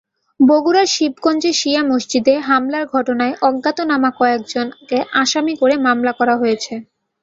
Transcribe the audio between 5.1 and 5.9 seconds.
আসামি করে